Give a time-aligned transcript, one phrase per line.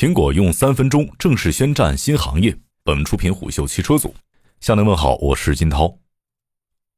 [0.00, 2.56] 苹果用三分钟正式宣战新行业。
[2.82, 4.14] 本出品虎嗅汽车组
[4.58, 5.98] 向您问好，我是金涛。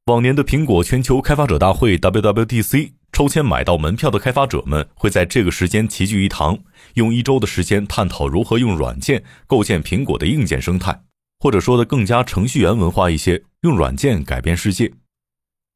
[0.07, 6.57] 往年的苹果全球开发者大会 （WWDC） 抽签买到门票的开发者们会在这个时间齐聚一堂，
[6.95, 11.03] 用一周的时间探讨如何用软件构建苹果的硬件生态，
[11.41, 14.93] 或者说的更加程序员文化一些，用软件改变世界。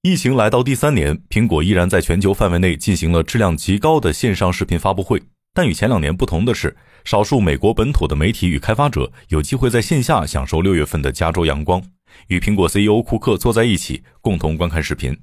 [0.02, 5.20] 疫情来到第三年，苹果依然在全球范围内进行了质量极高的线上视频发布会。
[5.52, 11.80] 但与前两年不同的是，少数美国本土的媒体与开发者有机会在线下享受六月份的加州阳光，
[12.26, 15.16] 与苹果 CEO 库克坐在一起共同观看视频。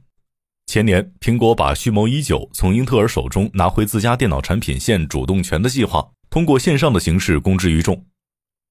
[0.65, 8.05] 前年，苹果把蓄谋已久从英特尔手中拿回自家电脑产品线主动权的计划，通过线上的形式公之于众。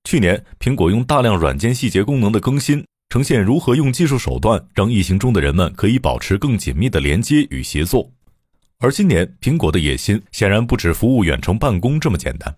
[0.05, 8.11] 去年，苹果用大量软件细节功能的更新，呈现如何用技术手段让疫情中的人们可以保持更紧密的连接与协作。
[8.79, 12.57] 而今年，苹果的野心显然不止服务远程办公这么简单。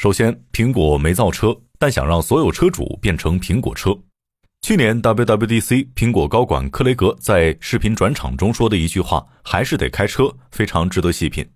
[0.00, 3.94] 首先，苹果没造车，但想让所有车主变成苹果车。
[4.62, 11.46] 去年 WWDC，苹果高管克雷格在视频转场中说的一句话：“还是得开车”，非常值得细品。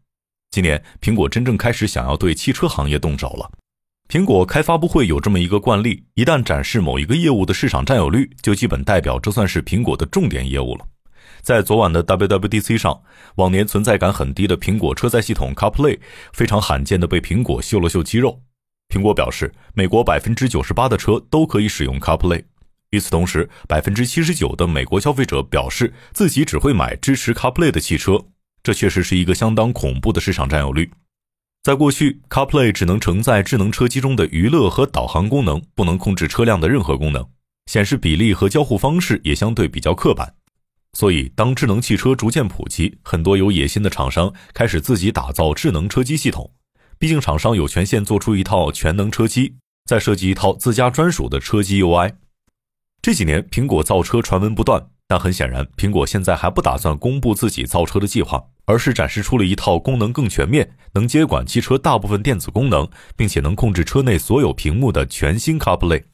[0.50, 3.50] 今年，苹果真正开始想要对汽车行业动手了。
[4.10, 10.86] 苹果开发布会有这么一个惯例：一旦展示某一个业务的市场占有率，就基本代表这算是苹果的重点业务了。
[11.44, 13.02] 在昨晚的 WWDC 上，
[13.34, 15.98] 往年存在感很低的苹果车载系统 CarPlay
[16.32, 18.40] 非常罕见的被苹果秀了秀肌肉。
[18.88, 22.42] 苹果表示，美国百分之九十八的车都可以使用 CarPlay。
[22.90, 28.18] 与此同时，百分之七十九的美国消费者表示自己只会买支持 CarPlay 的汽车。
[28.62, 30.90] 这确实是一个相当恐怖的市场占有率。
[31.62, 37.26] 在过去，CarPlay 只能承载智能车机中的娱乐和导航功能，不能控制车辆的任何功能。
[37.66, 40.34] 显示比例和交互方式也相对比较刻板。
[40.94, 46.52] 所以，当智能汽车逐渐普及，很多有野心的厂商开始自己打造智能车机系统。
[46.98, 52.14] 毕竟，厂商有权限做出一套全能车机，再设计一套自家专属的车机 UI。
[53.02, 66.04] 这几年，苹果造车传闻不断，但很显然，苹果现在还不打算公布自己造车的计划，而是展示出了一套功能更全面、能接管汽车大部分电子功能，并且能控制车内所有屏幕的全新 CarPlay。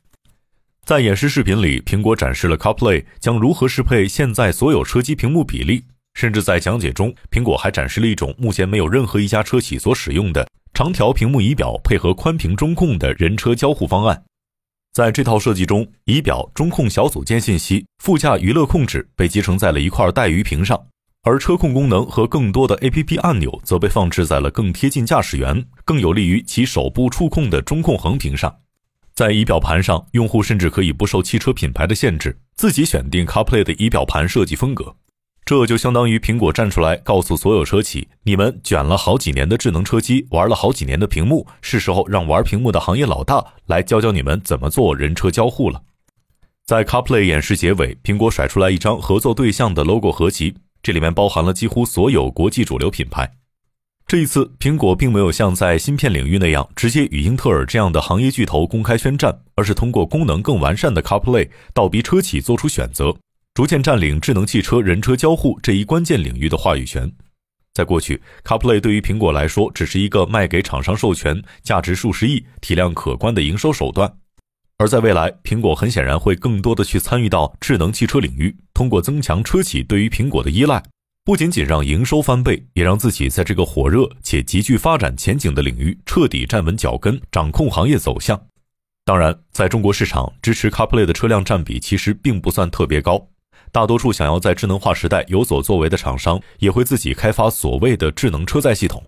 [0.91, 5.85] 在演示视频里，苹果展示了 CarPlay 将如何适配现在所有车机屏幕比例，
[6.15, 14.21] 甚至在讲解中，苹果还展示了一种目前没有任何一家车企所使用的长条屏幕仪表配合宽屏中控的人车交互方案。
[14.93, 20.77] 在这套设计中，仪表、中控小组件信息、副驾娱乐控制被集成在了一块带鱼屏上，
[21.23, 28.53] 而车控功能和更多的 APP 按钮则被放置在了更贴近驾驶员、更有利于其手部触控的中控横屏上。
[29.21, 34.97] 在仪表盘上，用户甚至可以不受汽车品牌的限制，自己选定 CarPlay 的仪表盘设计风格。
[35.45, 45.83] 这就相当于苹果站出来告诉所有车企：你们卷了好几年的智能车机，玩了好几年的屏幕，是时候让玩屏幕的行业老大来教教你们怎么做人车交互了。
[46.65, 53.31] 在 CarPlay 演示结尾，苹果甩出来一张合作对象的 logo 合集，这里面包含了几乎所有国际主流品牌。
[54.11, 63.15] 这一次，苹果并没有像在芯片领域那样直接与英特尔这样的行业巨头公开宣战，而是通过功能更完善的 CarPlay，倒逼车企做出选择，
[63.55, 67.13] 逐渐占领智能汽车人车交互这一关键领域的话语权。
[67.73, 74.13] 在过去，CarPlay 对于苹果来说只是一个卖给厂商授权、价值数十亿、体量可观的营收手段，
[74.79, 80.83] 而在未来，苹果很显然会更多的去参与到智能汽车领域，通过增强车企对于苹果的依赖。
[81.23, 88.41] 不仅仅让营收翻倍，也让自己在这个火热且极具发展前景的领域彻底站稳脚跟，掌控行业走向。
[89.05, 93.29] 当然，在中国市场，支持 CarPlay 的车辆占比其实并不算特别高。
[93.71, 99.05] 大多数想要在智能化时代有所作为的厂商，也会自己开发所谓的智能车载系统。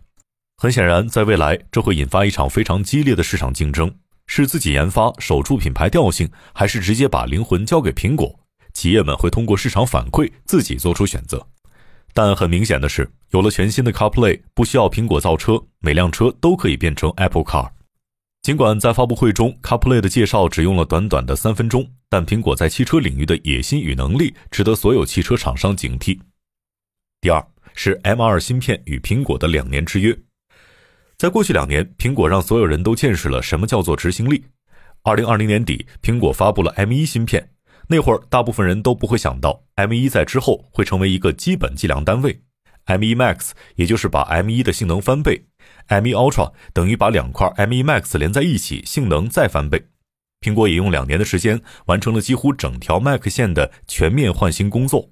[0.58, 3.90] 很显然，在未来，这会引发一场非常激烈的市场竞争：
[4.26, 8.38] 是自己研发，守住品牌调性，还是直接把灵魂交给苹果？
[8.74, 11.46] 企业们会通过市场反馈自己做出选择。
[12.14, 17.70] 但很明显的是，有了全新的 CarPlay，不需要苹果造车，每辆车都可以变成 Apple Car。
[18.42, 26.18] 尽管在发布会中 CarPlay 的介绍只用了短短的三分钟，但苹果在汽车领域的野心与能力值得所有汽车厂商警惕。
[27.20, 30.18] 第二是 M2 芯片与苹果的两年之约。
[31.16, 34.44] 在过去两年，苹果让所有人都见识了什么叫做执行力。
[35.04, 37.48] 二零二零年底，苹果发布了 M1 芯片。
[37.92, 42.40] 那会儿，大部分人都不会想到，M1 在之后会成为一个基本计量单位
[42.86, 45.44] ，M1 Max 也就是把 M1 的性能翻倍
[45.88, 49.88] ，M1 Ultra 等于把两块 M1 Max 连在一起，性能再翻倍。
[50.40, 55.10] 苹果也用两年的时间完成了几乎整条 Mac 线的全面换新工作。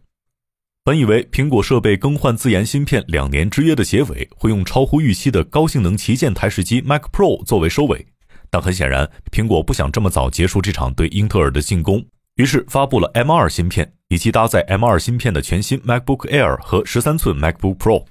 [0.82, 8.06] 本以为苹果设备更换自研芯片两年之约的结尾会用超乎预期的高性能旗舰台式机 Mac Pro 作为收尾，
[8.48, 12.06] 但很显然，苹果不想这么早结束这场对英特尔的进攻，
[12.36, 18.04] 于是发布了 M2 芯片以及搭载 M2 芯片的全新 MacBook Air 和十三寸 MacBook Pro。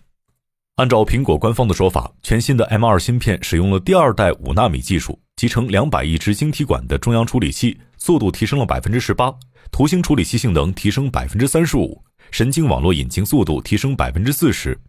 [0.76, 9.34] 按照苹果官方的说法，全新的 M2 芯片使用了第二代五纳米技术，集成两百亿只晶体管的中央处理器，速度提升了百分之十八，
[9.72, 12.02] 图形处理器性能提升百分之三十五。
[12.32, 14.80] 神经网络引擎速度提升百分之四十，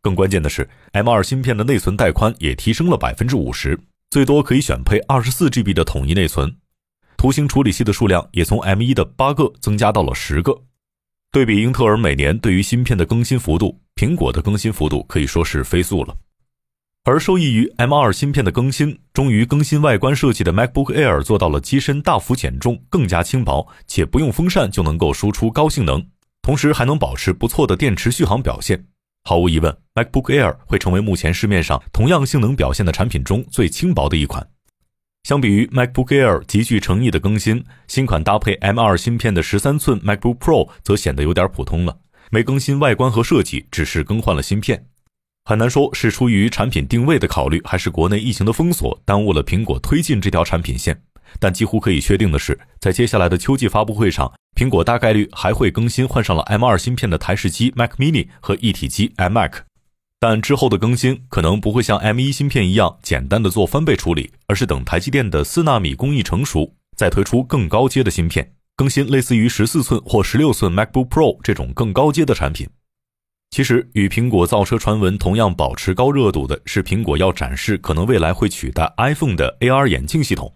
[0.00, 3.78] 更关键的是，M2 芯片的内存带宽也提升了百分之五十，
[4.10, 6.54] 最多可以选配二十四 GB 的统一内存。
[7.22, 10.60] 图形处理器的数量也从 M1 的八个增加到了十个。
[11.30, 16.16] 对比英特尔每年对于芯片的更新幅度，苹果的更新幅度可以说是飞速了。
[17.04, 26.04] 而受益于 M2 芯片的更新，终于更新外观设计的 MacBook Air 做到了机身大幅减重、更加轻薄，且不用风扇就能够输出高性能。
[26.42, 28.84] 同时还能保持不错的电池续航表现。
[29.22, 34.44] 毫无疑问，MacBook Air 会成为目前市面上同样性能表现的产品中最轻薄的一款。
[35.22, 41.96] 相比于 MacBook Air 极具诚意的更新，新款搭配 M2 芯片的十三寸 MacBook Pro 则显得有点普通了。
[42.30, 44.86] 没更新外观和设计，只是更换了芯片。
[45.44, 51.00] 很难说是出于产品定位的考虑，还是国内疫情的封锁耽误了苹果推进这条产品线。
[51.38, 59.52] 但几乎可以确定的是，在接下来的秋季发布会上，苹果大概率还会更新换上了 M2 芯片的台式机 Mac Mini 和一体机 iMac。
[60.22, 72.68] 但之后的更新可能不会像 M1 芯片一样简单的做翻倍处理，而是等台积电的四纳米工艺成熟，再推出更高阶的芯片，更新类似于十四寸或十六寸 MacBook Pro 这种更高阶的产品。
[73.50, 80.54] 其实，与苹果造车传闻同样保持高热度的是，苹果要展示可能未来会取代 iPhone 的 AR 眼镜系统。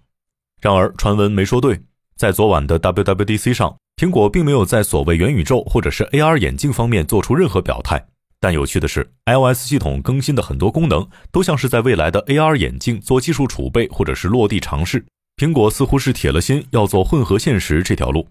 [0.60, 1.80] 然而，传闻没说对，
[2.16, 8.06] 在昨晚的 WWDC 上，苹果并没有在所谓元宇宙或者是 AR 眼镜方面做出任何表态。
[8.46, 15.04] 但有趣的是，iOS 系统更新的很多功能都像是在未来的 AR 眼镜做技术储备或者是落地尝试。
[15.36, 18.28] 苹果似乎是铁了心要做混合现实这条路。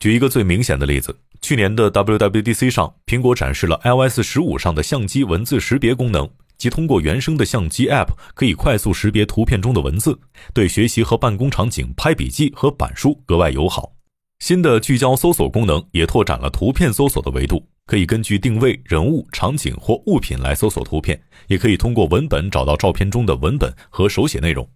[0.00, 6.26] 举一个最明显的例子，去年的 WWDC 上，苹果展示了 iOS 十五上的相机文字识别功能。
[6.56, 10.18] 即通过原生的相机 App 可以快速识别图片中的文字，
[10.54, 13.92] 对学习和办公场景拍笔记和板书格外友好。
[14.38, 24.68] 新的聚焦搜索功能也拓展了图片搜索的维度，可以根据定位、人物、场景或物品来搜索图片，也可以通过文本找到照片中的文本和手写内容。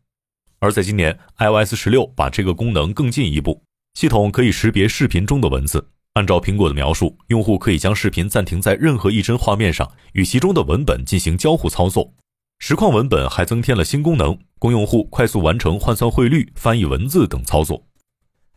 [0.58, 3.62] 而在今年，iOS 十六把这个功能更进一步，
[3.94, 5.88] 系统可以识别视频中的文字。
[6.14, 12.12] 按照苹果的描述，用户可以将视频暂停在任何一帧画面上，与其中的文本进行交互操作。
[12.58, 17.86] 实况文本还增添了新功能，供用户快速完成换算汇率、翻译文字等操作。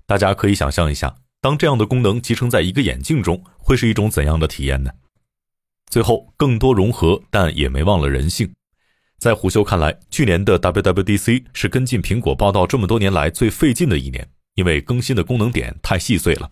[0.08, 4.92] 大家可以想象一下，当这样的功能集成在一个眼镜中，会是一种怎样的体验呢？
[5.90, 8.54] 最后，更多融合，但也没忘了人性。
[9.18, 16.52] 在虎嗅看来，去年的 WWDC 是跟进苹果报道这么多年来最费劲的一年，因为更新的功能点太细碎了。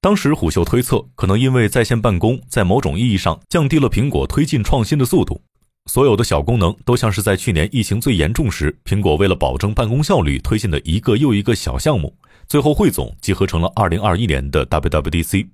[0.00, 5.42] 当时虎嗅推测，可能因为在线办公在某种意义上降低了苹果推进创新的速度，
[5.90, 12.16] 所有的小功能都像是在去年疫情最严重时，苹果为了保证办公效率推进的一个又一个小项目，
[12.50, 15.46] 最后汇总集合成了2021年的 WWDC。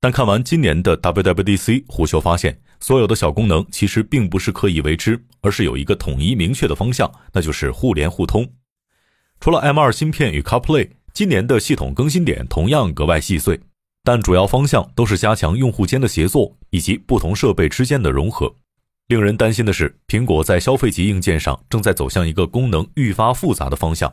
[0.00, 8.44] 但看完今年的 WWDC，虎嗅发现，所有的小功能其实并不是刻意为之，而是有一个统一明确的方向，那就是互联互通。
[9.38, 13.60] 除了 M2 芯片与 CarPlay，今年的系统更新点同样格外细碎。
[14.02, 18.52] 但主要方向都是加强用户间的协作以及不同设备之间的融合。
[19.06, 24.12] 令人担心的是，苹果在消费级硬件上正在走向一个功能愈发复杂的方向。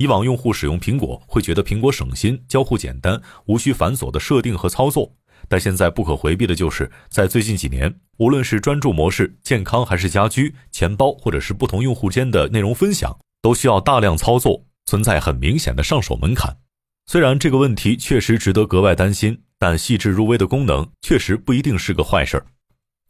[0.00, 5.12] 以往用户使用苹果会觉得苹果省心、交互简单、无需繁琐的设定和操作，
[5.46, 16.56] 但现在不可回避的就是，在最近几年，无论是专注模式、健康还是家居、钱包，或者是不同用户间的内容分享，都需要大量操作，存在很明显的上手门槛。
[17.04, 22.46] 虽然这个问题确实值得格外担心，但细致入微的功能确实不一定是个坏事儿。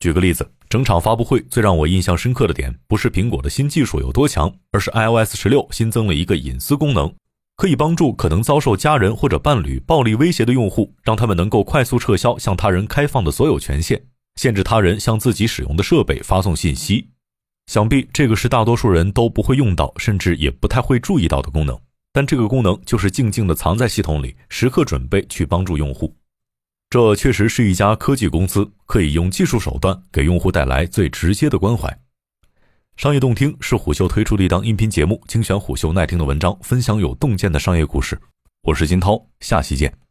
[0.00, 7.14] 举个例子，整场发布会最让我印象深刻的点，不是苹果的新技术有多强，而是 iOS 十六新增了一个隐私功能，
[7.56, 14.02] 可以帮助可能遭受家人或者伴侣暴力威胁的用户，让他们能够快速撤销向他人开放的所有权限，
[14.36, 17.10] 限制他人向自己使用的设备发送信息。
[17.66, 21.78] 想必这个是大多数人都不会用到，甚至也不太会注意到的功能。
[22.10, 26.16] 但这个功能就是静静地藏在系统里，时刻准备去帮助用户。
[26.90, 31.88] 这确实是一家科技公司，可以用技术手段给用户带来最直接的关怀。
[32.96, 38.20] 商业洞听是虎嗅推出的一档音频节目，精选虎嗅耐听的文章，分享有洞见的商业故事。
[38.62, 40.09] 我是金涛，下期见。